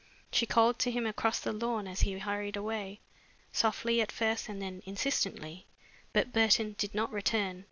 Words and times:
She 0.31 0.47
called 0.47 0.79
to 0.79 0.89
him 0.89 1.05
across 1.05 1.39
the 1.39 1.53
lawn 1.53 1.87
as 1.87 2.01
he 2.01 2.17
hurried 2.17 2.57
away, 2.57 3.01
softly 3.51 4.01
at 4.01 4.11
first 4.11 4.49
and 4.49 4.59
then 4.59 4.81
insistently. 4.87 5.67
But 6.11 6.33
Burton 6.33 6.73
did 6.79 6.95
not 6.95 7.11
return. 7.11 7.59